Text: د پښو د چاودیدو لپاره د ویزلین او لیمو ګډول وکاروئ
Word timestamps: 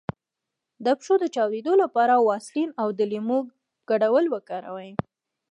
د 0.85 0.87
پښو 0.99 1.13
د 1.19 1.25
چاودیدو 1.35 1.73
لپاره 1.83 2.13
د 2.17 2.21
ویزلین 2.27 2.69
او 2.81 2.87
لیمو 3.11 3.39
ګډول 3.89 4.25
وکاروئ 4.29 4.91